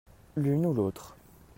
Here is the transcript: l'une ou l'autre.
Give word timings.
l'une 0.35 0.65
ou 0.65 0.73
l'autre. 0.73 1.15